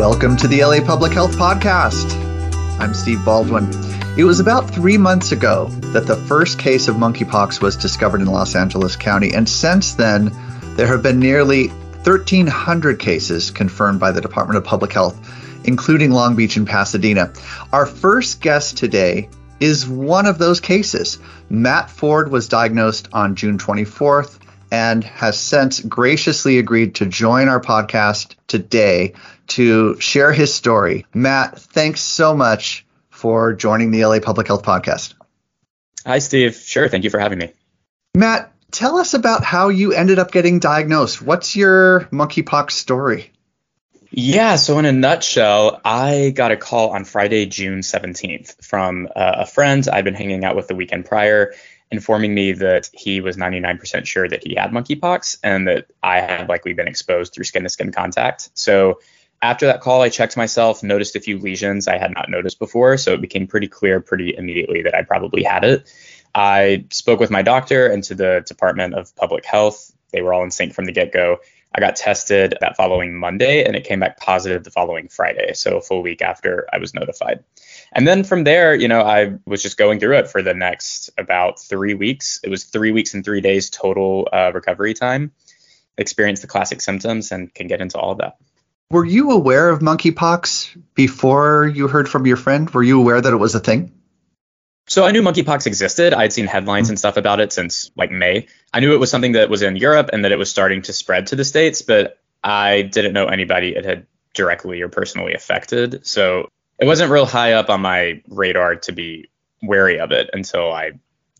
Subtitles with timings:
[0.00, 2.14] Welcome to the LA Public Health Podcast.
[2.80, 3.68] I'm Steve Baldwin.
[4.16, 8.26] It was about three months ago that the first case of monkeypox was discovered in
[8.26, 10.32] Los Angeles County, and since then,
[10.74, 15.18] there have been nearly 1,300 cases confirmed by the Department of Public Health,
[15.64, 17.30] including Long Beach and Pasadena.
[17.70, 19.28] Our first guest today
[19.60, 21.18] is one of those cases.
[21.50, 24.38] Matt Ford was diagnosed on June 24th
[24.72, 29.14] and has since graciously agreed to join our podcast today
[29.50, 31.06] to share his story.
[31.14, 35.14] Matt, thanks so much for joining the LA Public Health Podcast.
[36.06, 36.56] Hi, Steve.
[36.56, 36.88] Sure.
[36.88, 37.52] Thank you for having me.
[38.14, 41.20] Matt, tell us about how you ended up getting diagnosed.
[41.20, 43.32] What's your monkeypox story?
[44.12, 49.36] Yeah, so in a nutshell, I got a call on Friday, June 17th from uh,
[49.38, 51.54] a friend I'd been hanging out with the weekend prior,
[51.92, 56.48] informing me that he was 99% sure that he had monkeypox and that I had
[56.48, 58.50] likely been exposed through skin to skin contact.
[58.54, 58.98] So
[59.42, 62.96] after that call, I checked myself, noticed a few lesions I had not noticed before.
[62.96, 65.90] So it became pretty clear pretty immediately that I probably had it.
[66.34, 69.92] I spoke with my doctor and to the Department of Public Health.
[70.12, 71.38] They were all in sync from the get go.
[71.74, 75.78] I got tested that following Monday and it came back positive the following Friday, so
[75.78, 77.44] a full week after I was notified.
[77.92, 81.10] And then from there, you know, I was just going through it for the next
[81.16, 82.40] about three weeks.
[82.42, 85.32] It was three weeks and three days total uh, recovery time.
[85.96, 88.36] Experienced the classic symptoms and can get into all of that.
[88.90, 92.68] Were you aware of monkeypox before you heard from your friend?
[92.70, 93.92] Were you aware that it was a thing?
[94.88, 96.12] So I knew monkeypox existed.
[96.12, 96.92] I'd seen headlines mm-hmm.
[96.92, 98.48] and stuff about it since like May.
[98.74, 100.92] I knew it was something that was in Europe and that it was starting to
[100.92, 106.04] spread to the states, but I didn't know anybody it had directly or personally affected.
[106.04, 106.48] So
[106.80, 109.30] it wasn't real high up on my radar to be
[109.62, 110.92] wary of it until I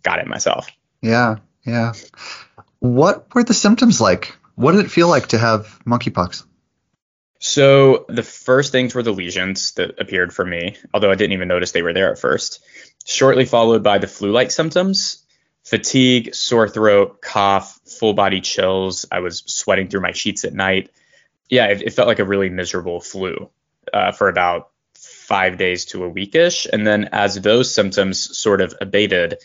[0.05, 0.71] got it myself.
[1.03, 1.95] Yeah, yeah.
[2.79, 4.37] What were the symptoms like?
[4.55, 6.45] What did it feel like to have monkeypox?
[7.43, 11.49] So the first things were the lesions that appeared for me, although I didn't even
[11.49, 12.63] notice they were there at first.
[13.07, 15.25] Shortly followed by the flu-like symptoms,
[15.65, 19.07] fatigue, sore throat, cough, full body chills.
[19.11, 20.91] I was sweating through my sheets at night.
[21.49, 23.49] Yeah, it, it felt like a really miserable flu
[23.93, 26.67] uh, for about five days to a weekish.
[26.71, 29.39] And then as those symptoms sort of abated,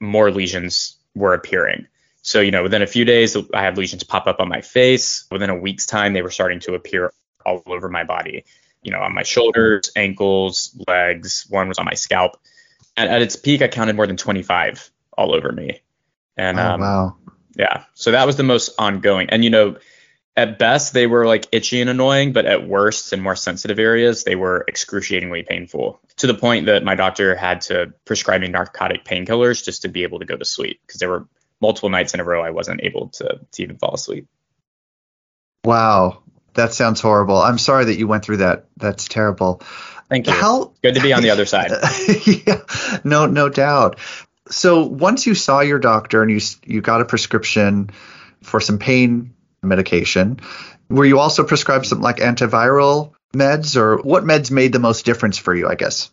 [0.00, 1.88] more lesions were appearing.
[2.22, 5.26] So, you know, within a few days, I had lesions pop up on my face.
[5.30, 7.12] Within a week's time, they were starting to appear
[7.44, 8.44] all over my body,
[8.82, 11.46] you know, on my shoulders, ankles, legs.
[11.48, 12.36] One was on my scalp.
[12.96, 15.80] And at its peak, I counted more than 25 all over me.
[16.36, 17.16] And oh, um, wow.
[17.56, 17.84] Yeah.
[17.94, 19.30] So that was the most ongoing.
[19.30, 19.76] And, you know,
[20.36, 24.24] at best, they were like itchy and annoying, but at worst, in more sensitive areas,
[24.24, 29.04] they were excruciatingly painful to the point that my doctor had to prescribe me narcotic
[29.04, 31.28] painkillers just to be able to go to sleep because there were
[31.60, 34.26] multiple nights in a row I wasn't able to, to even fall asleep.
[35.64, 36.22] Wow.
[36.54, 37.36] That sounds horrible.
[37.36, 38.66] I'm sorry that you went through that.
[38.76, 39.62] That's terrible.
[40.08, 40.32] Thank you.
[40.32, 41.72] How good to be on the other side.
[42.26, 42.60] yeah,
[43.02, 43.98] no, no doubt.
[44.48, 47.90] So once you saw your doctor and you you got a prescription
[48.42, 50.40] for some pain medication,
[50.88, 55.38] were you also prescribed some like antiviral meds, or what meds made the most difference
[55.38, 55.68] for you?
[55.68, 56.10] I guess.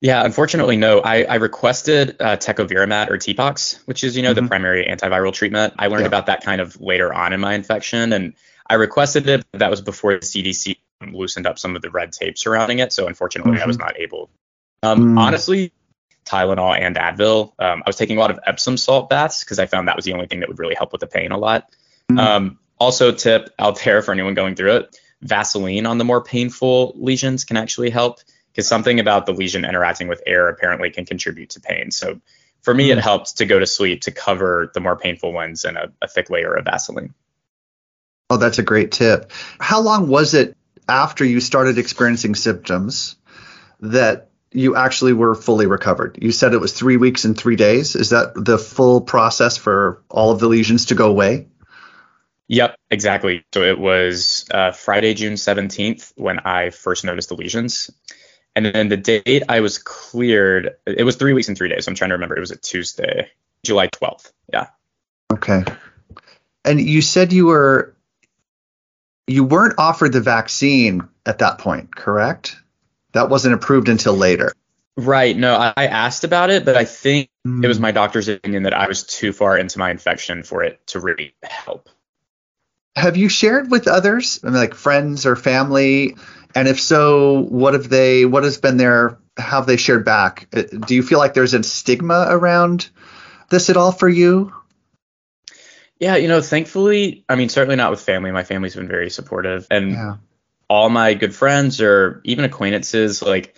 [0.00, 1.00] Yeah, unfortunately, no.
[1.00, 4.44] I, I requested uh, tecovirimat or TPOXX, which is you know mm-hmm.
[4.44, 5.74] the primary antiviral treatment.
[5.78, 6.08] I learned yeah.
[6.08, 8.34] about that kind of later on in my infection, and
[8.72, 9.44] I requested it.
[9.52, 10.78] But that was before the CDC
[11.12, 12.92] loosened up some of the red tape surrounding it.
[12.92, 13.62] So unfortunately, mm-hmm.
[13.62, 13.86] I was mm-hmm.
[13.86, 14.30] not able.
[14.82, 15.18] Um, mm.
[15.18, 15.72] Honestly,
[16.24, 17.52] Tylenol and Advil.
[17.58, 20.06] Um, I was taking a lot of Epsom salt baths because I found that was
[20.06, 21.68] the only thing that would really help with the pain a lot.
[22.10, 22.18] Mm.
[22.18, 26.94] Um, also, tip out there for anyone going through it: Vaseline on the more painful
[26.96, 28.20] lesions can actually help
[28.52, 31.90] because something about the lesion interacting with air apparently can contribute to pain.
[31.90, 32.20] So
[32.62, 32.96] for me, mm.
[32.96, 36.08] it helped to go to sleep to cover the more painful ones in a, a
[36.08, 37.12] thick layer of Vaseline.
[38.32, 39.30] Oh, that's a great tip.
[39.60, 40.56] How long was it
[40.88, 43.16] after you started experiencing symptoms
[43.80, 46.18] that you actually were fully recovered?
[46.22, 47.94] You said it was three weeks and three days.
[47.94, 51.48] Is that the full process for all of the lesions to go away?
[52.48, 53.44] Yep, exactly.
[53.52, 57.90] So it was uh, Friday, June 17th when I first noticed the lesions.
[58.56, 61.84] And then the date I was cleared, it was three weeks and three days.
[61.84, 62.38] So I'm trying to remember.
[62.38, 63.28] It was a Tuesday,
[63.62, 64.32] July 12th.
[64.50, 64.68] Yeah.
[65.30, 65.64] Okay.
[66.64, 67.94] And you said you were
[69.26, 72.56] you weren't offered the vaccine at that point, correct?
[73.12, 74.52] That wasn't approved until later.
[74.96, 75.36] Right.
[75.36, 77.64] No, I, I asked about it, but I think mm.
[77.64, 80.86] it was my doctor's opinion that I was too far into my infection for it
[80.88, 81.88] to really help.
[82.94, 86.16] Have you shared with others, like friends or family?
[86.54, 88.26] And if so, what have they?
[88.26, 89.18] What has been their?
[89.38, 90.46] How have they shared back?
[90.54, 92.90] Uh, do you feel like there's a stigma around
[93.48, 94.52] this at all for you?
[96.02, 98.32] Yeah, you know, thankfully, I mean, certainly not with family.
[98.32, 100.16] My family's been very supportive, and yeah.
[100.68, 103.54] all my good friends or even acquaintances, like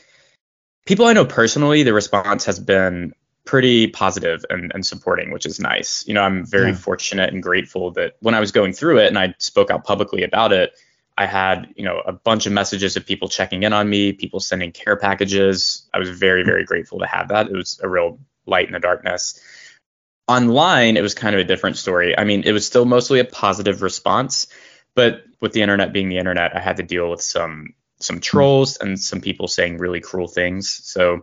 [0.84, 3.14] people I know personally, the response has been
[3.46, 6.04] pretty positive and, and supporting, which is nice.
[6.06, 6.76] You know, I'm very yeah.
[6.76, 10.22] fortunate and grateful that when I was going through it and I spoke out publicly
[10.22, 10.72] about it,
[11.16, 14.38] I had, you know, a bunch of messages of people checking in on me, people
[14.38, 15.88] sending care packages.
[15.94, 17.46] I was very, very grateful to have that.
[17.46, 19.40] It was a real light in the darkness.
[20.26, 22.16] Online, it was kind of a different story.
[22.16, 24.46] I mean, it was still mostly a positive response,
[24.94, 28.76] but with the internet being the internet, I had to deal with some some trolls
[28.78, 30.80] and some people saying really cruel things.
[30.84, 31.20] So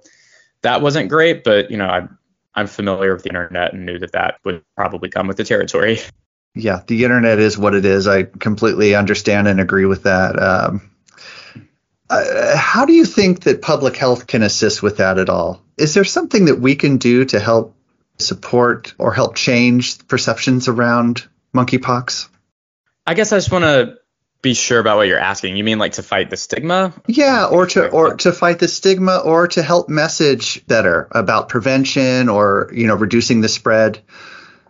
[0.62, 2.07] that wasn't great, but you know, I
[2.53, 6.00] I'm familiar with the internet and knew that that would probably come with the territory.
[6.54, 8.07] Yeah, the internet is what it is.
[8.07, 10.38] I completely understand and agree with that.
[10.38, 10.92] Um,
[12.09, 15.63] uh, how do you think that public health can assist with that at all?
[15.77, 17.77] Is there something that we can do to help
[18.17, 22.27] support or help change perceptions around monkeypox?
[23.05, 23.97] I guess I just want to
[24.41, 25.55] be sure about what you're asking.
[25.55, 26.93] You mean like to fight the stigma?
[27.07, 32.29] Yeah, or to or to fight the stigma or to help message better about prevention
[32.29, 34.01] or, you know, reducing the spread.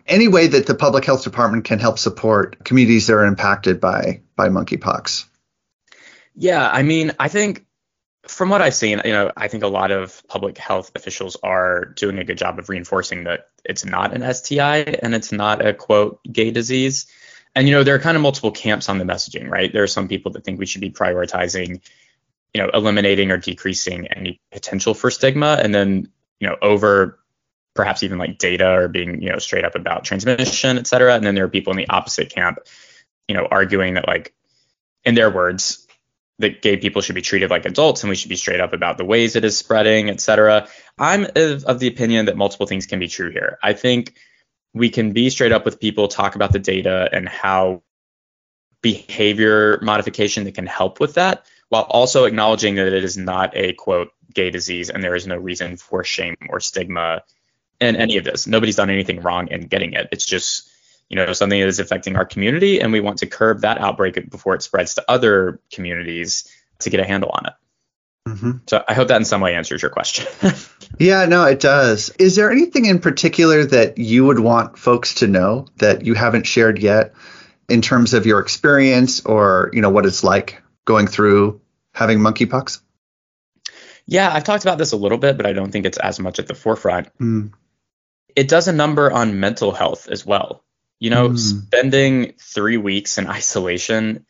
[0.06, 4.22] Any way that the public health department can help support communities that are impacted by
[4.36, 5.26] by monkeypox.
[6.34, 7.64] Yeah, I mean, I think
[8.26, 11.86] from what I've seen, you know, I think a lot of public health officials are
[11.86, 15.74] doing a good job of reinforcing that it's not an STI and it's not a
[15.74, 17.06] quote gay disease.
[17.54, 19.72] And you know, there are kind of multiple camps on the messaging, right?
[19.72, 21.80] There are some people that think we should be prioritizing,
[22.54, 26.08] you know, eliminating or decreasing any potential for stigma, and then
[26.38, 27.18] you know, over
[27.74, 31.14] perhaps even like data or being you know straight up about transmission, et cetera.
[31.14, 32.58] And then there are people in the opposite camp,
[33.28, 34.32] you know, arguing that like,
[35.04, 35.81] in their words,
[36.38, 38.98] that gay people should be treated like adults and we should be straight up about
[38.98, 40.66] the ways it is spreading, et cetera.
[40.98, 43.58] I'm of, of the opinion that multiple things can be true here.
[43.62, 44.14] I think
[44.74, 47.82] we can be straight up with people, talk about the data and how
[48.80, 53.74] behavior modification that can help with that, while also acknowledging that it is not a
[53.74, 57.22] quote gay disease and there is no reason for shame or stigma
[57.80, 58.46] in any of this.
[58.46, 60.08] Nobody's done anything wrong in getting it.
[60.10, 60.70] It's just
[61.12, 64.30] you know something that is affecting our community and we want to curb that outbreak
[64.30, 66.50] before it spreads to other communities
[66.80, 67.52] to get a handle on it.
[68.28, 68.50] Mm-hmm.
[68.66, 70.26] So I hope that in some way answers your question.
[70.98, 72.08] yeah, no, it does.
[72.18, 76.46] Is there anything in particular that you would want folks to know that you haven't
[76.46, 77.12] shared yet
[77.68, 81.60] in terms of your experience or, you know, what it's like going through
[81.92, 82.80] having monkeypox?
[84.06, 86.38] Yeah, I've talked about this a little bit, but I don't think it's as much
[86.38, 87.08] at the forefront.
[87.18, 87.52] Mm.
[88.34, 90.64] It does a number on mental health as well.
[91.02, 91.36] You know, mm.
[91.36, 94.24] spending three weeks in isolation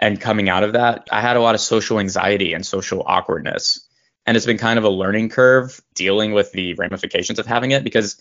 [0.00, 3.86] and coming out of that, I had a lot of social anxiety and social awkwardness.
[4.24, 7.84] And it's been kind of a learning curve dealing with the ramifications of having it
[7.84, 8.18] because,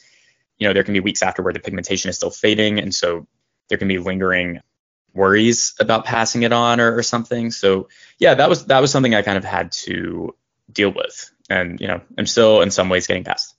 [0.58, 2.78] you know, there can be weeks after where the pigmentation is still fading.
[2.78, 3.26] And so
[3.70, 4.60] there can be lingering
[5.14, 7.52] worries about passing it on or, or something.
[7.52, 7.88] So
[8.20, 10.36] yeah, that was that was something I kind of had to
[10.70, 11.32] deal with.
[11.50, 13.56] And, you know, I'm still in some ways getting past.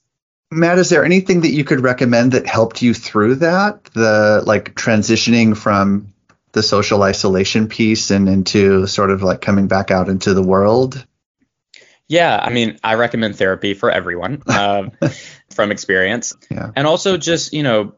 [0.55, 3.83] Matt, is there anything that you could recommend that helped you through that?
[3.85, 6.13] The like transitioning from
[6.53, 11.05] the social isolation piece and into sort of like coming back out into the world?
[12.07, 14.89] Yeah, I mean, I recommend therapy for everyone uh,
[15.49, 16.33] from experience.
[16.49, 16.71] Yeah.
[16.75, 17.95] And also just, you know,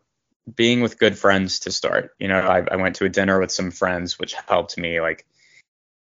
[0.55, 2.11] being with good friends to start.
[2.17, 5.25] You know, I, I went to a dinner with some friends, which helped me like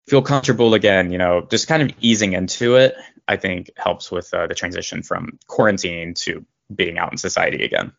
[0.07, 1.11] feel comfortable again.
[1.11, 2.95] You know, just kind of easing into it,
[3.27, 7.93] I think helps with uh, the transition from quarantine to being out in society again.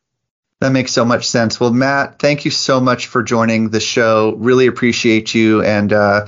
[0.60, 1.60] That makes so much sense.
[1.60, 4.34] Well, Matt, thank you so much for joining the show.
[4.36, 6.26] Really appreciate you and uh,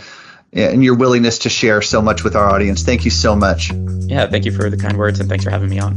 [0.52, 2.82] and your willingness to share so much with our audience.
[2.82, 3.72] Thank you so much.
[3.72, 5.96] Yeah, thank you for the kind words and thanks for having me on.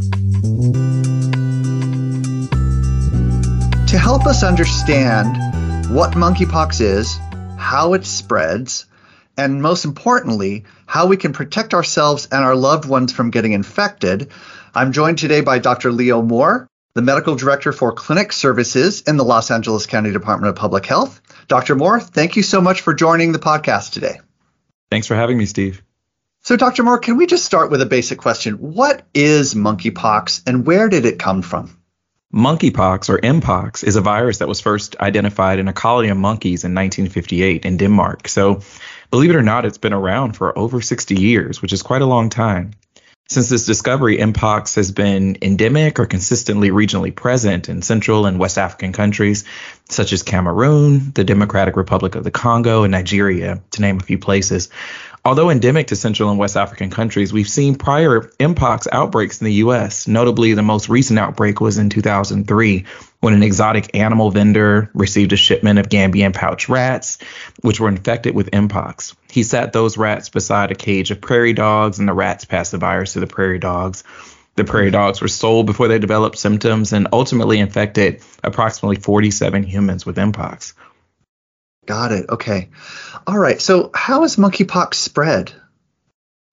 [3.87, 7.19] To help us understand what monkeypox is,
[7.57, 8.87] how it spreads,
[9.37, 14.29] and most importantly, how we can protect ourselves and our loved ones from getting infected,
[14.75, 15.91] I'm joined today by Dr.
[15.91, 20.55] Leo Moore, the medical director for clinic services in the Los Angeles County Department of
[20.55, 21.19] Public Health.
[21.47, 21.73] Dr.
[21.73, 24.19] Moore, thank you so much for joining the podcast today.
[24.91, 25.81] Thanks for having me, Steve.
[26.41, 26.83] So, Dr.
[26.83, 28.57] Moore, can we just start with a basic question?
[28.59, 31.75] What is monkeypox and where did it come from?
[32.31, 36.63] Monkeypox, or Mpox, is a virus that was first identified in a colony of monkeys
[36.63, 38.27] in 1958 in Denmark.
[38.27, 38.61] So,
[39.13, 42.05] believe it or not, it's been around for over 60 years, which is quite a
[42.07, 42.71] long time.
[43.29, 48.57] Since this discovery, Mpox has been endemic or consistently regionally present in Central and West
[48.57, 49.45] African countries
[49.87, 54.17] such as Cameroon, the Democratic Republic of the Congo, and Nigeria, to name a few
[54.17, 54.69] places.
[55.25, 59.53] Although endemic to Central and West African countries, we've seen prior Mpox outbreaks in the
[59.53, 60.05] U.S.
[60.05, 62.83] Notably, the most recent outbreak was in 2003
[63.21, 67.19] when an exotic animal vendor received a shipment of Gambian pouch rats,
[67.61, 69.15] which were infected with Mpox.
[69.31, 72.77] He sat those rats beside a cage of prairie dogs, and the rats passed the
[72.77, 74.03] virus to the prairie dogs.
[74.55, 80.05] The prairie dogs were sold before they developed symptoms and ultimately infected approximately 47 humans
[80.05, 80.73] with Mpox.
[81.85, 82.29] Got it.
[82.29, 82.69] Okay.
[83.27, 83.61] All right.
[83.61, 85.53] So, how is monkeypox spread?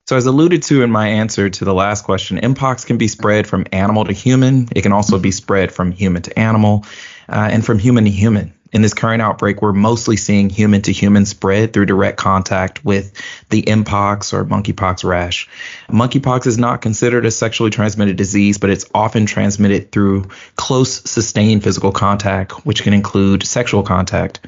[0.09, 3.47] So, as alluded to in my answer to the last question, Mpox can be spread
[3.47, 4.69] from animal to human.
[4.75, 6.85] It can also be spread from human to animal
[7.29, 8.53] uh, and from human to human.
[8.73, 13.13] In this current outbreak, we're mostly seeing human to human spread through direct contact with
[13.51, 15.49] the Mpox or monkeypox rash.
[15.89, 21.65] Monkeypox is not considered a sexually transmitted disease, but it's often transmitted through close, sustained
[21.65, 24.41] physical contact, which can include sexual contact.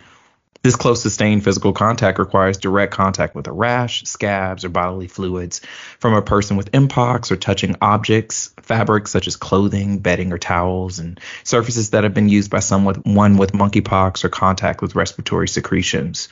[0.63, 5.61] This close sustained physical contact requires direct contact with a rash, scabs, or bodily fluids
[5.99, 11.01] from a person with mpox or touching objects, fabrics such as clothing, bedding, or towels,
[11.01, 15.49] and surfaces that have been used by someone one with monkeypox or contact with respiratory
[15.49, 16.29] secretions.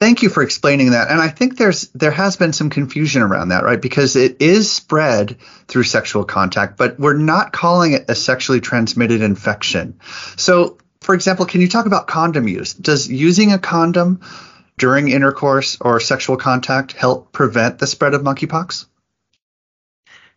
[0.00, 1.10] Thank you for explaining that.
[1.10, 3.80] And I think there's there has been some confusion around that, right?
[3.80, 9.22] Because it is spread through sexual contact, but we're not calling it a sexually transmitted
[9.22, 9.98] infection.
[10.36, 12.72] So for example, can you talk about condom use?
[12.72, 14.22] Does using a condom
[14.78, 18.86] during intercourse or sexual contact help prevent the spread of monkeypox?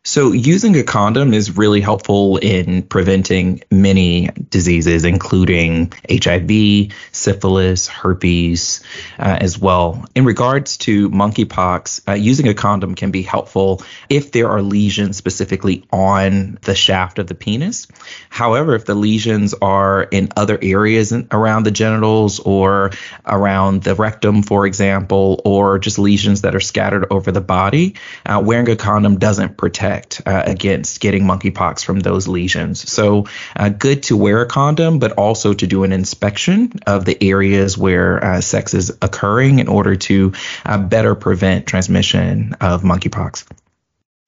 [0.07, 8.81] So, using a condom is really helpful in preventing many diseases, including HIV, syphilis, herpes,
[9.19, 10.05] uh, as well.
[10.15, 15.17] In regards to monkeypox, uh, using a condom can be helpful if there are lesions
[15.17, 17.85] specifically on the shaft of the penis.
[18.29, 22.91] However, if the lesions are in other areas around the genitals or
[23.25, 27.95] around the rectum, for example, or just lesions that are scattered over the body,
[28.25, 32.89] uh, wearing a condom doesn't protect protect uh, against getting monkeypox from those lesions.
[32.89, 37.17] So, uh, good to wear a condom, but also to do an inspection of the
[37.21, 40.33] areas where uh, sex is occurring in order to
[40.65, 43.45] uh, better prevent transmission of monkeypox.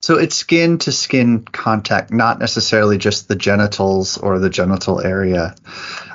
[0.02, 5.54] So it's skin to skin contact, not necessarily just the genitals or the genital area.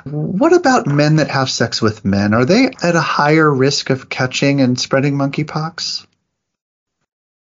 [0.02, 2.34] What about men that have sex with men?
[2.34, 6.04] Are they at a higher risk of catching and spreading monkeypox?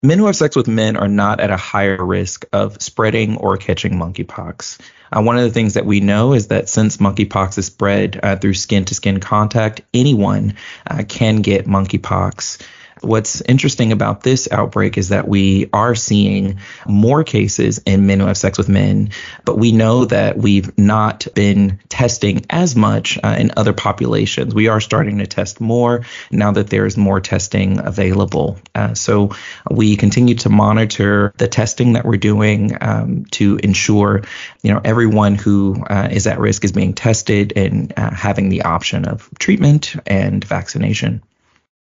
[0.03, 3.55] Men who have sex with men are not at a higher risk of spreading or
[3.57, 4.79] catching monkeypox.
[5.15, 8.35] Uh, one of the things that we know is that since monkeypox is spread uh,
[8.35, 10.55] through skin to skin contact, anyone
[10.87, 12.63] uh, can get monkeypox.
[13.01, 18.27] What's interesting about this outbreak is that we are seeing more cases in men who
[18.27, 19.09] have sex with men,
[19.43, 24.53] but we know that we've not been testing as much uh, in other populations.
[24.53, 28.59] We are starting to test more now that there's more testing available.
[28.75, 29.31] Uh, so
[29.69, 34.23] we continue to monitor the testing that we're doing um, to ensure,
[34.61, 38.61] you know, everyone who uh, is at risk is being tested and uh, having the
[38.63, 41.21] option of treatment and vaccination.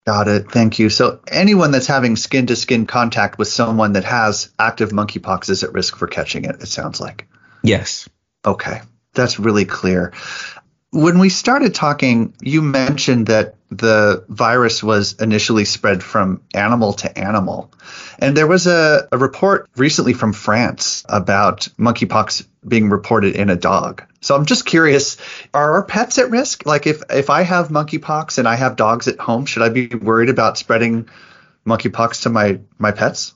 [0.06, 0.50] Got it.
[0.50, 0.90] Thank you.
[0.90, 5.64] So anyone that's having skin to skin contact with someone that has active monkeypox is
[5.64, 7.26] at risk for catching it, it sounds like.
[7.62, 8.08] Yes.
[8.44, 8.82] Okay.
[9.14, 10.12] That's really clear.
[10.90, 17.18] When we started talking, you mentioned that the virus was initially spread from animal to
[17.18, 17.72] animal.
[18.18, 23.56] And there was a, a report recently from France about monkeypox being reported in a
[23.56, 24.02] dog.
[24.20, 25.16] So I'm just curious,
[25.52, 26.66] are our pets at risk?
[26.66, 29.88] Like if if I have monkeypox and I have dogs at home, should I be
[29.88, 31.08] worried about spreading
[31.66, 33.34] monkeypox to my my pets?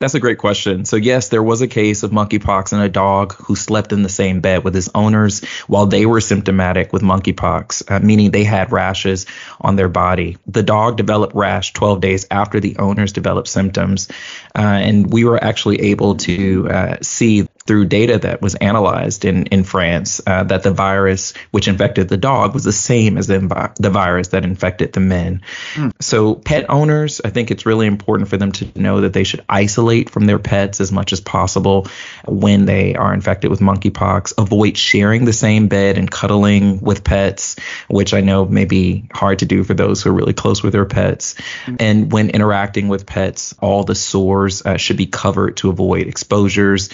[0.00, 0.84] That's a great question.
[0.84, 4.08] So, yes, there was a case of monkeypox in a dog who slept in the
[4.08, 8.70] same bed with his owners while they were symptomatic with monkeypox, uh, meaning they had
[8.70, 9.26] rashes
[9.60, 10.36] on their body.
[10.46, 14.08] The dog developed rash 12 days after the owners developed symptoms.
[14.56, 19.44] Uh, and we were actually able to uh, see through data that was analyzed in,
[19.46, 23.72] in France uh, that the virus which infected the dog was the same as the,
[23.78, 25.42] the virus that infected the men.
[25.74, 25.92] Mm.
[26.00, 29.44] So, pet owners, I think it's really important for them to know that they should
[29.50, 31.86] isolate from their pets as much as possible
[32.26, 34.32] when they are infected with monkeypox.
[34.38, 37.56] Avoid sharing the same bed and cuddling with pets,
[37.88, 40.72] which I know may be hard to do for those who are really close with
[40.72, 41.34] their pets.
[41.66, 41.76] Mm.
[41.80, 46.88] And when interacting with pets, all the sores uh, should be covered to avoid exposures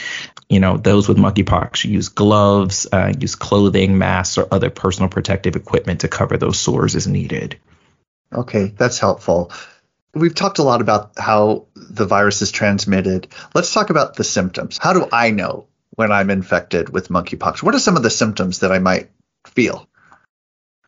[0.49, 5.57] you know, those with monkeypox use gloves, uh, use clothing, masks, or other personal protective
[5.57, 7.59] equipment to cover those sores as needed.
[8.33, 9.53] Okay, that's helpful.
[10.15, 13.29] We've talked a lot about how the virus is transmitted.
[13.55, 14.79] Let's talk about the symptoms.
[14.79, 17.63] How do I know when I'm infected with monkeypox?
[17.63, 19.11] What are some of the symptoms that I might
[19.47, 19.89] feel?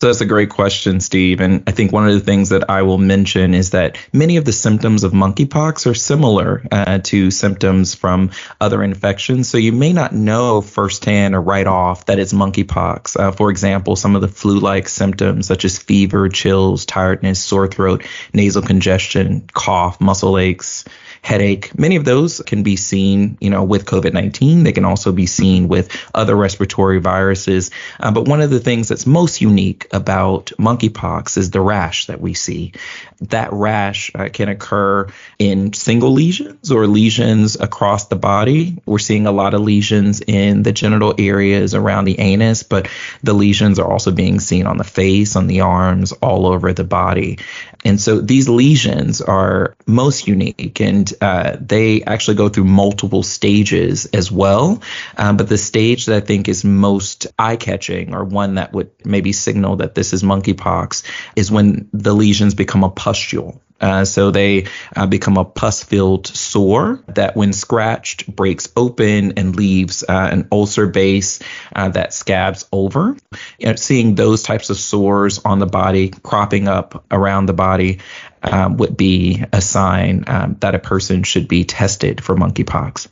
[0.03, 1.41] So that's a great question, Steve.
[1.41, 4.45] And I think one of the things that I will mention is that many of
[4.45, 9.49] the symptoms of monkeypox are similar uh, to symptoms from other infections.
[9.49, 13.19] So you may not know firsthand or right off that it's monkeypox.
[13.19, 17.67] Uh, for example, some of the flu like symptoms, such as fever, chills, tiredness, sore
[17.67, 20.85] throat, nasal congestion, cough, muscle aches
[21.27, 21.77] headache.
[21.77, 24.63] Many of those can be seen, you know, with COVID-19.
[24.63, 27.73] They can also be seen with other respiratory viruses.
[27.99, 32.21] Uh, but one of the things that's most unique about monkeypox is the rash that
[32.21, 32.75] we see.
[33.23, 38.81] That rash uh, can occur in single lesions or lesions across the body.
[38.87, 42.89] We're seeing a lot of lesions in the genital areas around the anus, but
[43.25, 46.85] the lesions are also being seen on the face, on the arms, all over the
[46.85, 47.39] body.
[47.85, 54.07] And so these lesions are most unique and uh, they actually go through multiple stages
[54.07, 54.83] as well.
[55.17, 58.91] Um, but the stage that I think is most eye catching or one that would
[59.05, 61.05] maybe signal that this is monkeypox
[61.35, 63.61] is when the lesions become a pustule.
[63.81, 70.03] Uh, so they uh, become a pus-filled sore that, when scratched, breaks open and leaves
[70.03, 71.41] uh, an ulcer base
[71.75, 73.17] uh, that scabs over.
[73.59, 77.99] You know, seeing those types of sores on the body cropping up around the body
[78.43, 83.09] um, would be a sign um, that a person should be tested for monkeypox.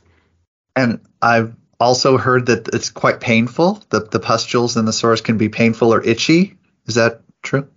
[0.75, 3.83] And I've also heard that it's quite painful.
[3.89, 6.57] The the pustules and the sores can be painful or itchy.
[6.87, 7.67] Is that true?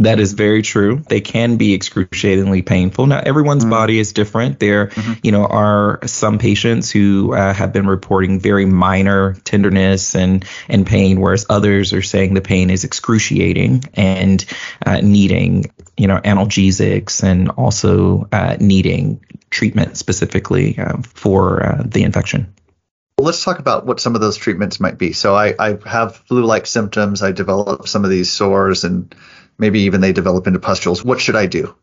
[0.00, 1.02] That is very true.
[1.08, 3.06] They can be excruciatingly painful.
[3.06, 4.60] Now, everyone's mm body is different.
[4.60, 5.12] There, mm-hmm.
[5.22, 10.86] you know, are some patients who uh, have been reporting very minor tenderness and and
[10.86, 14.44] pain, whereas others are saying the pain is excruciating and
[14.86, 22.02] uh, needing, you know, analgesics and also uh, needing treatment specifically uh, for uh, the
[22.02, 22.52] infection.
[23.18, 25.12] Well, let's talk about what some of those treatments might be.
[25.12, 27.22] So I, I have flu-like symptoms.
[27.22, 29.14] I develop some of these sores and
[29.58, 31.04] maybe even they develop into pustules.
[31.04, 31.74] What should I do?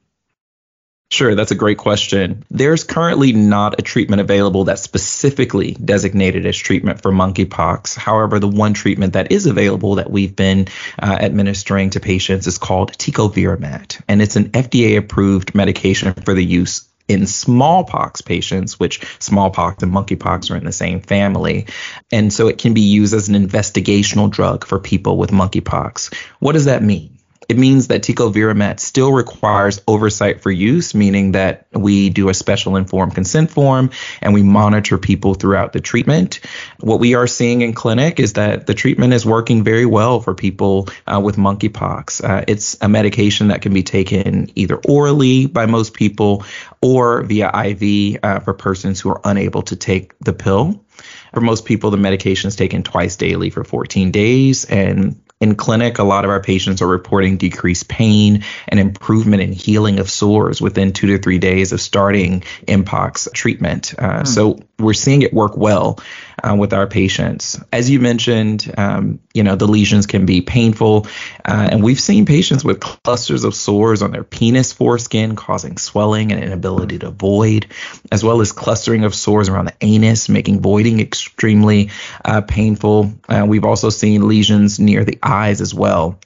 [1.11, 2.45] Sure, that's a great question.
[2.49, 7.97] There's currently not a treatment available that's specifically designated as treatment for monkeypox.
[7.97, 12.57] However, the one treatment that is available that we've been uh, administering to patients is
[12.57, 19.05] called tecovirimat, and it's an FDA approved medication for the use in smallpox patients, which
[19.19, 21.67] smallpox and monkeypox are in the same family.
[22.09, 26.13] And so it can be used as an investigational drug for people with monkeypox.
[26.39, 27.17] What does that mean?
[27.49, 32.75] It means that tecovirimat still requires oversight for use, meaning that we do a special
[32.75, 33.89] informed consent form
[34.21, 36.39] and we monitor people throughout the treatment.
[36.79, 40.35] What we are seeing in clinic is that the treatment is working very well for
[40.35, 42.23] people uh, with monkeypox.
[42.23, 46.45] Uh, it's a medication that can be taken either orally by most people
[46.81, 50.85] or via IV uh, for persons who are unable to take the pill.
[51.33, 55.97] For most people, the medication is taken twice daily for 14 days, and in clinic,
[55.97, 60.61] a lot of our patients are reporting decreased pain and improvement in healing of sores
[60.61, 63.95] within two to three days of starting Mpox treatment.
[63.97, 64.25] Uh, hmm.
[64.25, 65.99] So we're seeing it work well
[66.43, 67.59] uh, with our patients.
[67.71, 71.07] As you mentioned, um, you know, the lesions can be painful.
[71.45, 76.31] Uh, and we've seen patients with clusters of sores on their penis foreskin causing swelling
[76.31, 77.67] and inability to void,
[78.11, 81.89] as well as clustering of sores around the anus, making voiding extremely
[82.25, 83.13] uh, painful.
[83.27, 86.19] Uh, we've also seen lesions near the eyes as well.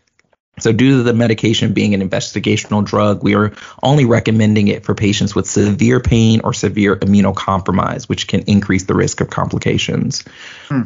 [0.59, 4.95] So, due to the medication being an investigational drug, we are only recommending it for
[4.95, 10.23] patients with severe pain or severe immunocompromise, which can increase the risk of complications.
[10.67, 10.83] Hmm.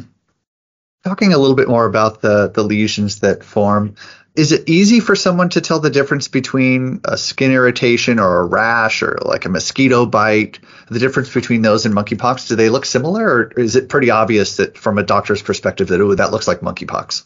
[1.04, 3.94] Talking a little bit more about the, the lesions that form,
[4.34, 8.44] is it easy for someone to tell the difference between a skin irritation or a
[8.44, 10.60] rash or like a mosquito bite?
[10.88, 14.56] The difference between those and monkeypox, do they look similar or is it pretty obvious
[14.56, 17.24] that from a doctor's perspective that, oh, that looks like monkeypox?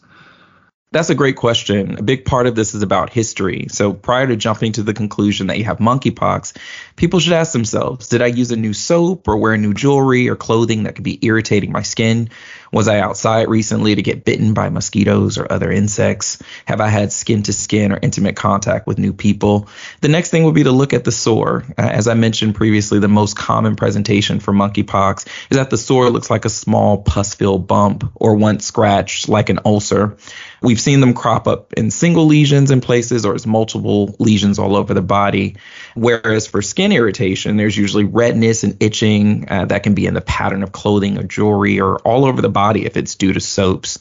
[0.95, 1.97] That's a great question.
[1.97, 3.67] A big part of this is about history.
[3.69, 6.55] So prior to jumping to the conclusion that you have monkeypox,
[6.95, 10.37] people should ask themselves, did I use a new soap or wear new jewelry or
[10.37, 12.29] clothing that could be irritating my skin?
[12.75, 16.43] Was I outside recently to get bitten by mosquitoes or other insects?
[16.65, 19.69] Have I had skin to skin or intimate contact with new people?
[20.01, 21.63] The next thing would be to look at the sore.
[21.77, 26.09] Uh, as I mentioned previously, the most common presentation for monkeypox is that the sore
[26.09, 30.17] looks like a small pus filled bump or once scratched like an ulcer.
[30.61, 34.75] We've seen them crop up in single lesions in places or as multiple lesions all
[34.75, 35.55] over the body.
[35.93, 40.21] Whereas for skin irritation, there's usually redness and itching uh, that can be in the
[40.21, 43.99] pattern of clothing or jewelry or all over the body if it's due to soaps.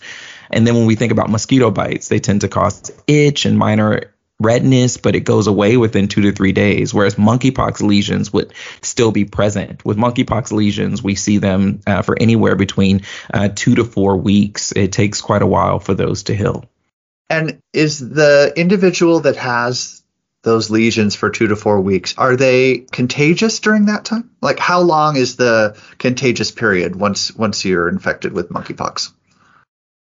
[0.51, 4.15] And then when we think about mosquito bites, they tend to cause itch and minor
[4.41, 9.13] redness, but it goes away within two to three days, whereas monkeypox lesions would still
[9.13, 9.85] be present.
[9.85, 14.73] With monkeypox lesions, we see them uh, for anywhere between uh, two to four weeks.
[14.73, 16.65] It takes quite a while for those to heal.
[17.31, 20.04] And is the individual that has
[20.45, 24.31] those lesions for two to four weeks, are they contagious during that time?
[24.41, 29.11] Like how long is the contagious period once once you're infected with monkeypox?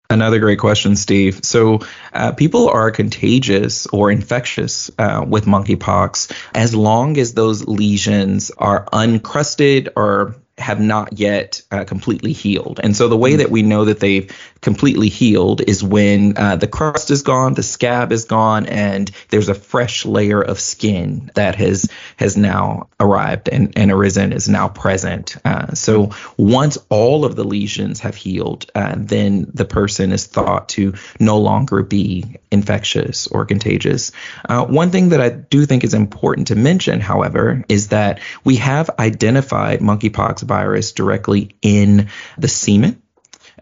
[0.10, 1.40] Another great question, Steve.
[1.42, 1.80] So,
[2.12, 8.90] uh, people are contagious or infectious uh, with monkeypox as long as those lesions are
[8.92, 12.80] uncrusted or have not yet uh, completely healed.
[12.84, 16.68] And so the way that we know that they've completely healed is when uh, the
[16.68, 21.56] crust is gone, the scab is gone, and there's a fresh layer of skin that
[21.56, 25.38] has has now arrived and, and arisen is now present.
[25.44, 30.70] Uh, so once all of the lesions have healed, uh, then the person is thought
[30.70, 34.12] to no longer be infectious or contagious.
[34.48, 38.58] Uh, one thing that I do think is important to mention, however, is that we
[38.58, 43.01] have identified monkeypox virus directly in the semen.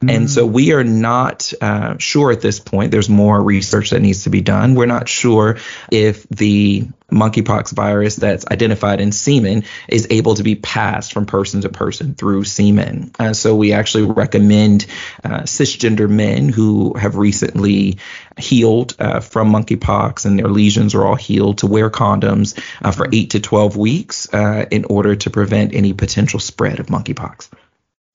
[0.07, 2.91] And so we are not uh, sure at this point.
[2.91, 4.75] There's more research that needs to be done.
[4.75, 5.57] We're not sure
[5.91, 11.61] if the monkeypox virus that's identified in semen is able to be passed from person
[11.61, 13.11] to person through semen.
[13.19, 14.85] Uh, so we actually recommend
[15.23, 17.97] uh, cisgender men who have recently
[18.37, 23.07] healed uh, from monkeypox and their lesions are all healed to wear condoms uh, for
[23.11, 27.49] 8 to 12 weeks uh, in order to prevent any potential spread of monkeypox.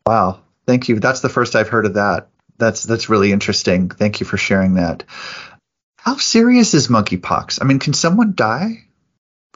[0.07, 0.44] Wow.
[0.67, 0.99] Thank you.
[0.99, 2.29] That's the first I've heard of that.
[2.57, 3.91] That's that's really interesting.
[3.91, 5.05] Thank you for sharing that.
[5.97, 7.59] How serious is monkeypox?
[7.61, 8.85] I mean, can someone die?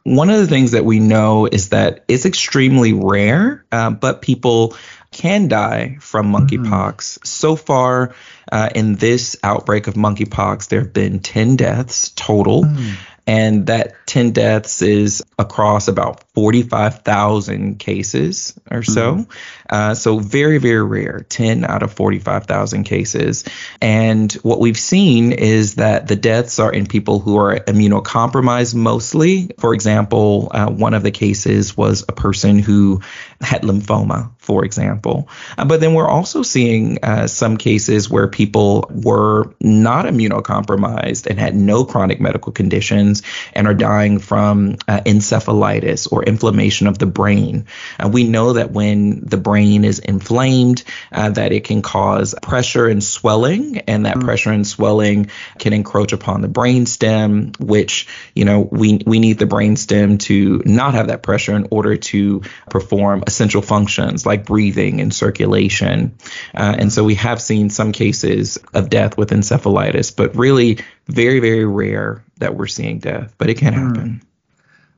[0.04, 4.74] One of the things that we know is that it's extremely rare, uh, but people
[5.10, 6.94] can die from monkeypox.
[6.96, 7.26] Mm.
[7.26, 8.14] So far,
[8.50, 12.64] uh, in this outbreak of monkeypox, there have been 10 deaths total.
[12.64, 12.96] Mm
[13.28, 19.16] and that 10 deaths is across about 45,000 cases or so.
[19.16, 19.30] Mm-hmm.
[19.68, 23.44] Uh, so very, very rare, 10 out of 45,000 cases.
[23.82, 29.50] And what we've seen is that the deaths are in people who are immunocompromised mostly.
[29.58, 33.02] For example, uh, one of the cases was a person who
[33.42, 35.28] had lymphoma, for example.
[35.58, 41.40] Uh, but then we're also seeing uh, some cases where people were not immunocompromised and
[41.40, 47.06] had no chronic medical conditions and are dying from uh, encephalitis or inflammation of the
[47.06, 47.66] brain.
[47.98, 52.86] Uh, we know that when the brain is inflamed, uh, that it can cause pressure
[52.86, 54.24] and swelling, and that mm.
[54.24, 59.40] pressure and swelling can encroach upon the brain stem, which you know we we need
[59.40, 64.46] the brain stem to not have that pressure in order to perform essential functions like
[64.46, 66.14] breathing and circulation.
[66.54, 68.27] Uh, and so we have seen some cases
[68.74, 73.58] of death with encephalitis, but really very, very rare that we're seeing death, but it
[73.58, 73.86] can hmm.
[73.86, 74.22] happen.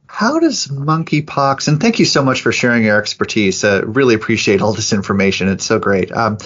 [0.07, 3.63] How does monkeypox, and thank you so much for sharing your expertise.
[3.63, 5.49] Uh, really appreciate all this information.
[5.49, 6.11] It's so great.
[6.11, 6.39] Um,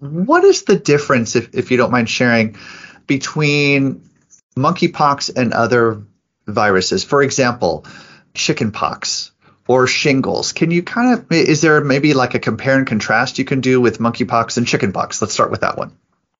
[0.00, 2.58] what is the difference, if, if you don't mind sharing,
[3.06, 4.10] between
[4.54, 6.02] monkeypox and other
[6.46, 7.04] viruses?
[7.04, 7.86] For example,
[8.34, 9.32] chickenpox
[9.66, 10.52] or shingles.
[10.52, 13.80] Can you kind of, is there maybe like a compare and contrast you can do
[13.80, 15.20] with monkeypox and chickenpox?
[15.22, 15.96] Let's start with that one.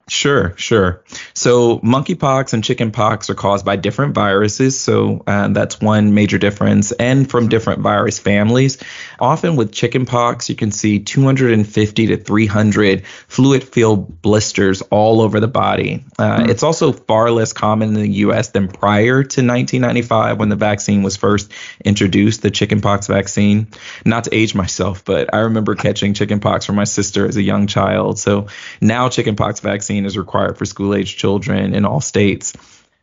[0.09, 1.03] Sure, sure.
[1.35, 4.79] So monkeypox and chickenpox are caused by different viruses.
[4.79, 8.79] So uh, that's one major difference, and from different virus families.
[9.19, 16.05] Often with chickenpox, you can see 250 to 300 fluid-filled blisters all over the body.
[16.21, 16.51] Uh, mm.
[16.51, 18.51] It's also far less common in the U.S.
[18.51, 21.51] than prior to 1995 when the vaccine was first
[21.85, 23.67] introduced, the chickenpox vaccine.
[24.05, 27.67] Not to age myself, but I remember catching chickenpox from my sister as a young
[27.67, 28.21] child.
[28.21, 28.47] So
[28.81, 32.53] now chickenpox vaccine vaccine is required for school age children in all states.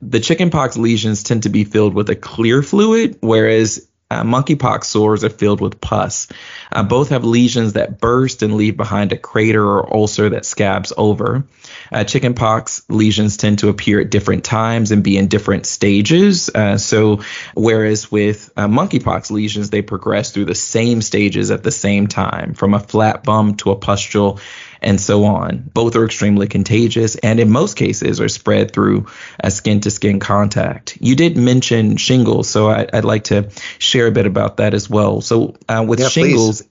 [0.02, 5.24] The chickenpox lesions tend to be filled with a clear fluid, whereas uh, monkeypox sores
[5.24, 6.28] are filled with pus.
[6.72, 10.94] Uh, both have lesions that burst and leave behind a crater or ulcer that scabs
[10.98, 11.46] over.
[11.92, 16.50] Uh, chickenpox lesions tend to appear at different times and be in different stages.
[16.50, 17.22] Uh, so,
[17.56, 22.54] whereas with uh, monkeypox lesions, they progress through the same stages at the same time,
[22.54, 24.40] from a flat bump to a pustule
[24.84, 25.70] and so on.
[25.74, 29.08] Both are extremely contagious and in most cases are spread through
[29.40, 30.98] a skin to skin contact.
[31.00, 34.90] You did mention shingles, so I, would like to share a bit about that as
[34.90, 35.22] well.
[35.22, 36.70] So uh, with yeah, shingles, please.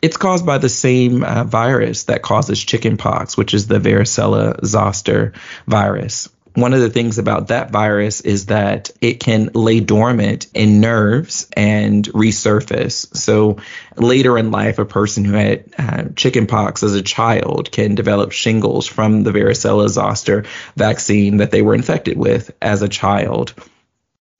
[0.00, 5.32] It's caused by the same uh, virus that causes chickenpox, which is the varicella zoster
[5.66, 10.80] virus one of the things about that virus is that it can lay dormant in
[10.80, 13.14] nerves and resurface.
[13.16, 13.58] So
[13.96, 18.88] later in life, a person who had uh, chickenpox as a child can develop shingles
[18.88, 23.54] from the varicella zoster vaccine that they were infected with as a child.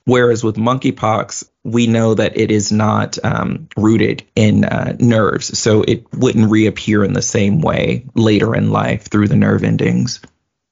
[0.08, 5.82] Whereas with monkeypox, we know that it is not um, rooted in uh, nerves, so
[5.82, 10.20] it wouldn't reappear in the same way later in life through the nerve endings.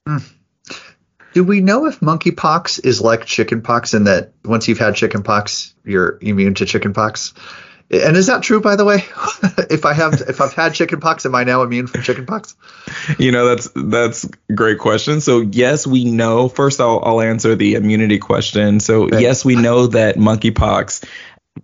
[0.07, 0.27] Mm
[1.35, 6.17] Do we know if monkeypox is like chickenpox in that once you've had chickenpox, you're
[6.19, 7.35] immune to chickenpox?
[7.89, 8.95] And is that true, by the way?
[9.69, 12.55] if I have, if I've had chickenpox, am I now immune from chickenpox?
[13.17, 15.21] You know, that's that's great question.
[15.21, 16.49] So yes, we know.
[16.49, 18.81] First, I'll I'll answer the immunity question.
[18.81, 19.21] So okay.
[19.21, 21.05] yes, we know that monkeypox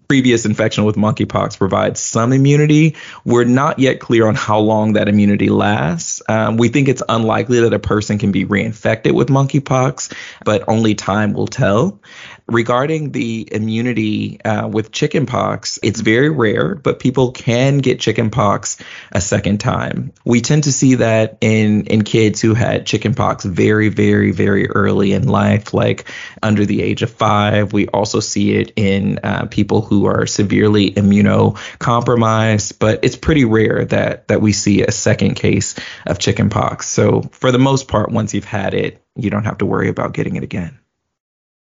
[0.07, 2.95] previous infection with monkeypox provides some immunity.
[3.25, 6.21] We're not yet clear on how long that immunity lasts.
[6.27, 10.13] Um, we think it's unlikely that a person can be reinfected with monkeypox,
[10.45, 11.99] but only time will tell.
[12.47, 18.77] Regarding the immunity uh, with chickenpox, it's very rare, but people can get chickenpox
[19.13, 20.11] a second time.
[20.25, 25.13] We tend to see that in in kids who had chickenpox very, very, very early
[25.13, 26.09] in life, like
[26.41, 27.71] under the age of five.
[27.71, 33.85] We also see it in uh, people who are severely immunocompromised, but it's pretty rare
[33.85, 36.87] that that we see a second case of chickenpox.
[36.87, 40.13] So for the most part, once you've had it, you don't have to worry about
[40.13, 40.79] getting it again.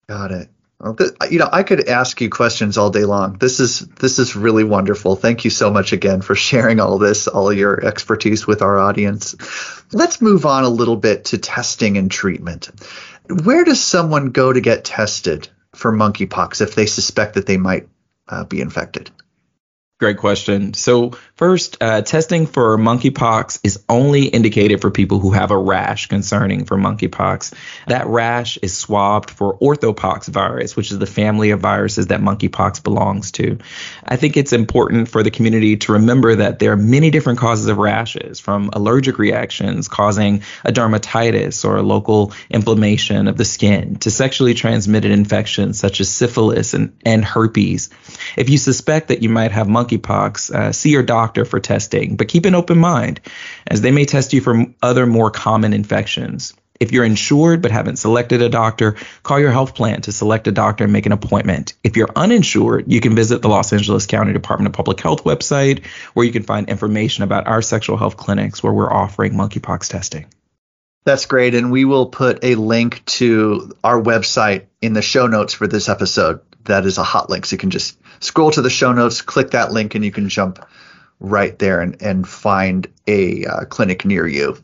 [0.09, 0.49] Got it.
[0.79, 3.39] Well, th- you know, I could ask you questions all day long.
[3.39, 5.17] This is this is really wonderful.
[5.17, 9.35] Thank you so much again for sharing all this, all your expertise with our audience.
[9.93, 12.71] Let's move on a little bit to testing and treatment.
[13.45, 17.89] Where does someone go to get tested for monkeypox if they suspect that they might
[18.29, 19.11] uh, be infected?
[19.99, 20.75] Great question.
[20.75, 26.07] So, first, uh, testing for monkeypox is only indicated for people who have a rash
[26.07, 27.55] concerning for monkeypox.
[27.87, 32.83] That rash is swabbed for orthopox virus, which is the family of viruses that monkeypox
[32.83, 33.59] belongs to.
[34.03, 37.67] I think it's important for the community to remember that there are many different causes
[37.67, 43.97] of rashes, from allergic reactions causing a dermatitis or a local inflammation of the skin
[43.97, 47.91] to sexually transmitted infections such as syphilis and, and herpes.
[48.39, 52.29] If you suspect that you might have monkeypox, uh, see your doctor for testing, but
[52.29, 53.21] keep an open mind
[53.67, 56.55] as they may test you for other more common infections.
[56.79, 60.53] If you're insured but haven't selected a doctor, call your health plan to select a
[60.53, 61.75] doctor and make an appointment.
[61.83, 65.87] If you're uninsured, you can visit the Los Angeles County Department of Public Health website
[66.15, 70.27] where you can find information about our sexual health clinics where we're offering monkeypox testing.
[71.05, 71.55] That's great.
[71.55, 75.89] And we will put a link to our website in the show notes for this
[75.89, 76.41] episode.
[76.65, 77.47] That is a hot link.
[77.47, 80.29] So you can just scroll to the show notes, click that link, and you can
[80.29, 80.67] jump
[81.21, 84.57] right there and, and find a uh, clinic near you.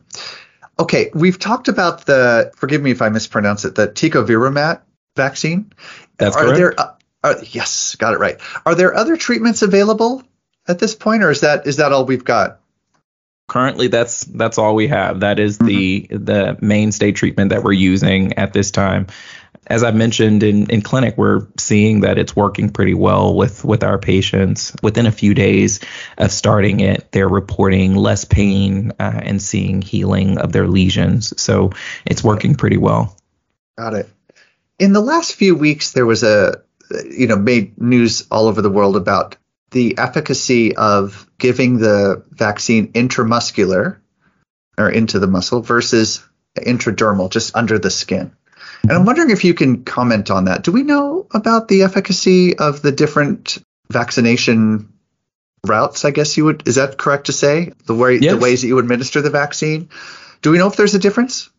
[0.78, 4.80] Okay, we've talked about the, forgive me if I mispronounce it, the tecovirimat
[5.16, 5.72] vaccine.
[6.18, 6.56] That's are correct.
[6.56, 8.40] There, uh, are, yes, got it right.
[8.66, 10.22] Are there other treatments available
[10.66, 12.60] at this point, or is that is that all we've got?
[13.48, 15.20] Currently, that's that's all we have.
[15.20, 16.24] That is the mm-hmm.
[16.24, 19.06] the mainstay treatment that we're using at this time
[19.66, 23.84] as I mentioned in, in clinic, we're seeing that it's working pretty well with, with
[23.84, 24.74] our patients.
[24.82, 25.80] Within a few days
[26.18, 31.40] of starting it, they're reporting less pain uh, and seeing healing of their lesions.
[31.40, 31.70] So
[32.04, 33.16] it's working pretty well.
[33.78, 34.08] Got it.
[34.78, 36.62] In the last few weeks, there was a,
[37.08, 39.36] you know, made news all over the world about
[39.70, 43.98] the efficacy of giving the vaccine intramuscular
[44.76, 46.22] or into the muscle versus
[46.56, 48.32] intradermal, just under the skin.
[48.82, 50.64] And I'm wondering if you can comment on that.
[50.64, 53.58] Do we know about the efficacy of the different
[53.90, 54.92] vaccination
[55.64, 56.04] routes?
[56.04, 56.66] I guess you would.
[56.66, 58.32] Is that correct to say the way yes.
[58.32, 59.88] the ways that you administer the vaccine?
[60.40, 61.50] Do we know if there's a difference?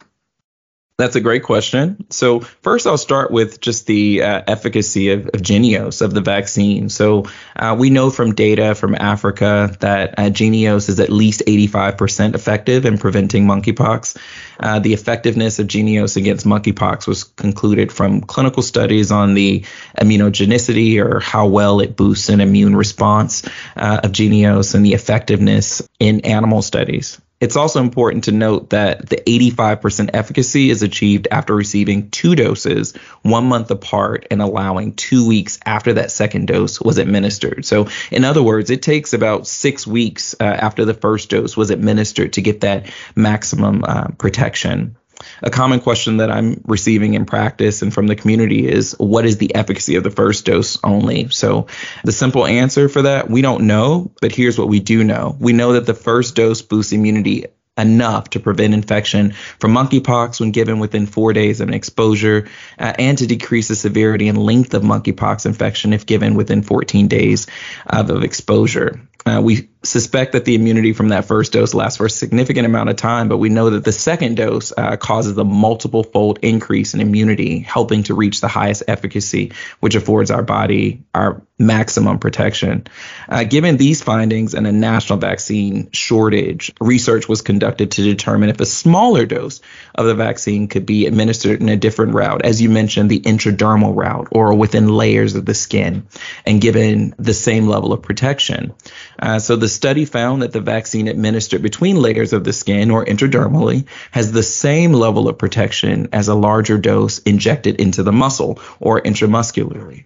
[0.99, 2.06] That's a great question.
[2.12, 6.88] So first, I'll start with just the uh, efficacy of, of Jynneos of the vaccine.
[6.88, 7.25] So
[7.56, 12.86] uh, we know from data from Africa that uh, Jynneos is at least 85% effective
[12.86, 14.17] in preventing monkeypox.
[14.60, 19.65] Uh, the effectiveness of Jynneos against monkeypox was concluded from clinical studies on the
[19.99, 23.43] immunogenicity or how well it boosts an immune response
[23.75, 27.19] uh, of Jynneos and the effectiveness in animal studies.
[27.43, 32.95] It's also important to note that the 85% efficacy is achieved after receiving two doses
[33.21, 37.65] one month apart and allowing two weeks after that second dose was administered.
[37.65, 41.69] So, in other words, it takes about six weeks uh, after the first dose was
[41.69, 44.95] administered to get that maximum uh, protection.
[45.41, 49.38] A common question that I'm receiving in practice and from the community is what is
[49.38, 51.30] the efficacy of the first dose only?
[51.30, 51.67] So,
[52.04, 55.36] the simple answer for that, we don't know, but here's what we do know.
[55.39, 57.45] We know that the first dose boosts immunity
[57.78, 62.47] enough to prevent infection from monkeypox when given within four days of an exposure
[62.78, 67.08] uh, and to decrease the severity and length of monkeypox infection if given within 14
[67.08, 67.47] days
[67.88, 69.02] of, of exposure.
[69.26, 72.89] Uh, we suspect that the immunity from that first dose lasts for a significant amount
[72.89, 76.93] of time, but we know that the second dose uh, causes a multiple fold increase
[76.93, 82.86] in immunity, helping to reach the highest efficacy, which affords our body our maximum protection.
[83.30, 88.60] Uh, given these findings and a national vaccine shortage, research was conducted to determine if
[88.60, 89.62] a smaller dose
[89.96, 93.96] of the vaccine could be administered in a different route, as you mentioned, the intradermal
[93.96, 96.08] route or within layers of the skin,
[96.46, 98.74] and given the same level of protection.
[99.19, 103.05] Uh, so the study found that the vaccine administered between layers of the skin or
[103.05, 108.59] intradermally has the same level of protection as a larger dose injected into the muscle
[108.79, 110.05] or intramuscularly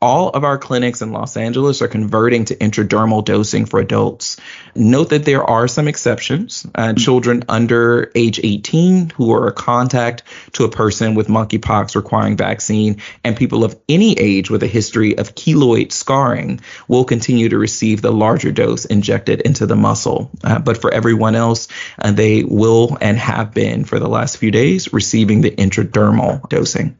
[0.00, 4.38] all of our clinics in Los Angeles are converting to intradermal dosing for adults.
[4.74, 6.66] Note that there are some exceptions.
[6.74, 12.36] Uh, children under age 18 who are a contact to a person with monkeypox requiring
[12.36, 17.58] vaccine, and people of any age with a history of keloid scarring will continue to
[17.58, 20.30] receive the larger dose injected into the muscle.
[20.42, 24.50] Uh, but for everyone else, uh, they will and have been for the last few
[24.50, 26.96] days receiving the intradermal dosing.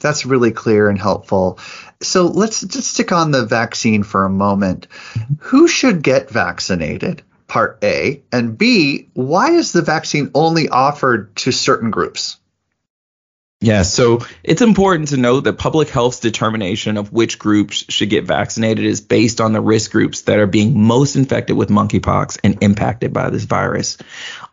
[0.00, 1.58] That's really clear and helpful.
[2.02, 4.88] So let's just stick on the vaccine for a moment.
[5.40, 7.22] Who should get vaccinated?
[7.48, 8.22] Part A.
[8.32, 12.38] And B, why is the vaccine only offered to certain groups?
[13.62, 18.24] Yeah, so it's important to note that public health's determination of which groups should get
[18.24, 22.62] vaccinated is based on the risk groups that are being most infected with monkeypox and
[22.62, 23.96] impacted by this virus.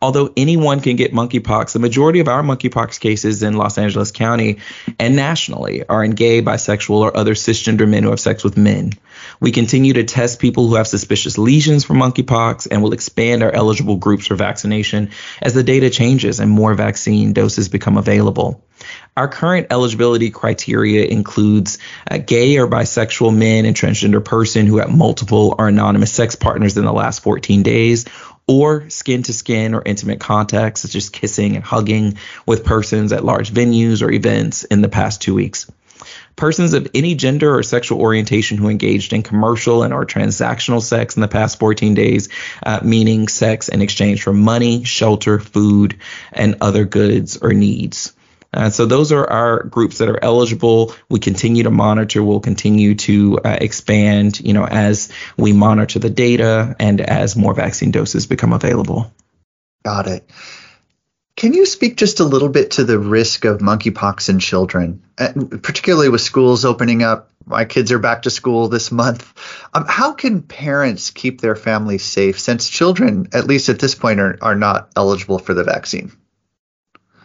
[0.01, 4.59] Although anyone can get monkeypox, the majority of our monkeypox cases in Los Angeles County
[4.97, 8.93] and nationally are in gay, bisexual, or other cisgender men who have sex with men.
[9.41, 13.51] We continue to test people who have suspicious lesions for monkeypox and will expand our
[13.51, 15.11] eligible groups for vaccination
[15.41, 18.63] as the data changes and more vaccine doses become available.
[19.15, 21.77] Our current eligibility criteria includes
[22.09, 26.77] uh, gay or bisexual men and transgender person who have multiple or anonymous sex partners
[26.77, 28.05] in the last 14 days,
[28.47, 33.23] or skin to skin or intimate contact, such as kissing and hugging with persons at
[33.23, 35.71] large venues or events in the past two weeks.
[36.35, 41.15] Persons of any gender or sexual orientation who engaged in commercial and or transactional sex
[41.15, 42.29] in the past 14 days,
[42.65, 45.99] uh, meaning sex in exchange for money, shelter, food,
[46.31, 48.13] and other goods or needs.
[48.53, 50.93] Uh, so those are our groups that are eligible.
[51.09, 52.23] We continue to monitor.
[52.23, 57.53] We'll continue to uh, expand, you know, as we monitor the data and as more
[57.53, 59.11] vaccine doses become available.
[59.83, 60.29] Got it.
[61.35, 66.09] Can you speak just a little bit to the risk of monkeypox in children, particularly
[66.09, 67.31] with schools opening up?
[67.45, 69.33] My kids are back to school this month.
[69.73, 74.19] Um, how can parents keep their families safe since children, at least at this point,
[74.19, 76.13] are, are not eligible for the vaccine?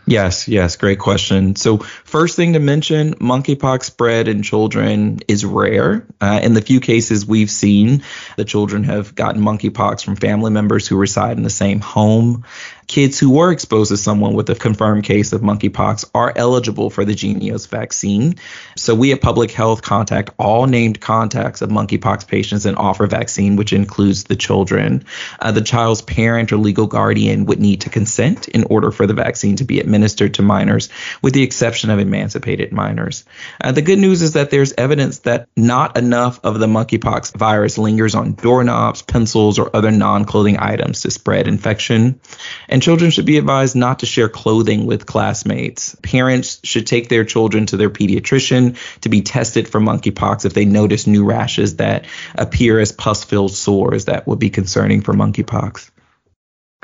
[0.08, 1.54] Yes, yes, great question.
[1.54, 6.06] So, first thing to mention monkeypox spread in children is rare.
[6.18, 8.02] Uh, in the few cases we've seen,
[8.38, 12.44] the children have gotten monkeypox from family members who reside in the same home
[12.88, 17.05] kids who were exposed to someone with a confirmed case of monkeypox are eligible for
[17.05, 18.37] the Jynneos vaccine.
[18.77, 23.57] So we at Public Health contact all named contacts of monkeypox patients and offer vaccine,
[23.57, 25.05] which includes the children.
[25.38, 29.14] Uh, the child's parent or legal guardian would need to consent in order for the
[29.14, 30.88] vaccine to be administered to minors,
[31.20, 33.24] with the exception of emancipated minors.
[33.61, 37.77] Uh, the good news is that there's evidence that not enough of the monkeypox virus
[37.77, 42.18] lingers on doorknobs, pencils, or other non clothing items to spread infection.
[42.66, 45.96] And and children should be advised not to share clothing with classmates.
[46.00, 50.64] Parents should take their children to their pediatrician to be tested for monkeypox if they
[50.64, 55.90] notice new rashes that appear as pus filled sores that would be concerning for monkeypox.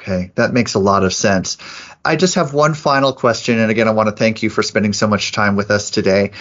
[0.00, 1.58] Okay, that makes a lot of sense.
[2.04, 3.60] I just have one final question.
[3.60, 6.32] And again, I want to thank you for spending so much time with us today,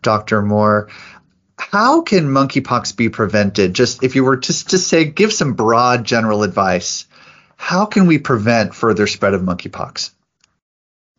[0.00, 0.40] Dr.
[0.40, 0.88] Moore.
[1.58, 3.74] How can monkeypox be prevented?
[3.74, 7.04] Just if you were just to say, give some broad general advice
[7.62, 10.10] how can we prevent further spread of monkeypox?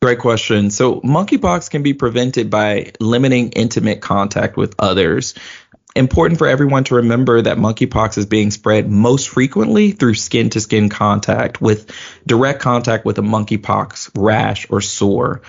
[0.02, 0.72] Great question.
[0.72, 5.36] So, monkeypox can be prevented by limiting intimate contact with others.
[5.96, 10.60] Important for everyone to remember that monkeypox is being spread most frequently through skin to
[10.60, 11.90] skin contact with
[12.28, 15.44] direct contact with a monkeypox rash or sore.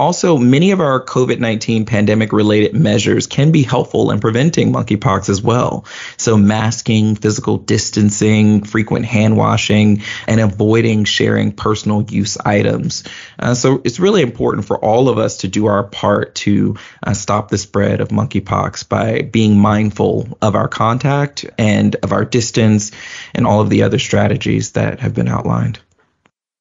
[0.00, 5.28] Also, many of our COVID 19 pandemic related measures can be helpful in preventing monkeypox
[5.28, 5.84] as well.
[6.16, 13.04] So, masking, physical distancing, frequent hand washing, and avoiding sharing personal use items.
[13.38, 17.12] Uh, so, it's really important for all of us to do our part to uh,
[17.12, 22.90] stop the spread of monkeypox by being mindful of our contact and of our distance
[23.34, 25.78] and all of the other strategies that have been outlined.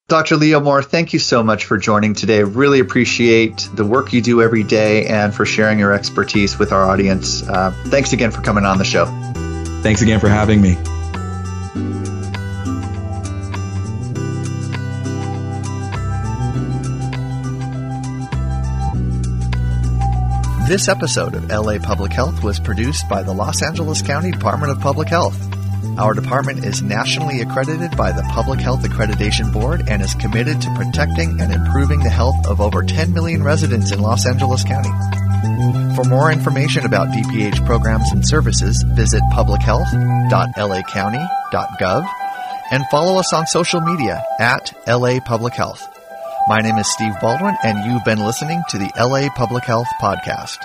[0.10, 0.38] Dr.
[0.38, 2.41] Leo Moore, thank you so much for joining today.
[2.41, 6.84] Really appreciate the work you do every day and for sharing your expertise with our
[6.84, 7.47] audience.
[7.47, 9.05] Uh, thanks again for coming on the show.
[9.84, 10.78] Thanks again for having me.
[20.68, 24.80] This episode of LA Public Health was produced by the Los Angeles County Department of
[24.80, 25.59] Public Health.
[26.00, 30.74] Our department is nationally accredited by the Public Health Accreditation Board and is committed to
[30.74, 34.88] protecting and improving the health of over 10 million residents in Los Angeles County.
[35.97, 42.08] For more information about DPH programs and services, visit publichealth.lacounty.gov
[42.72, 45.86] and follow us on social media at LA Public Health.
[46.47, 50.60] My name is Steve Baldwin, and you've been listening to the LA Public Health Podcast.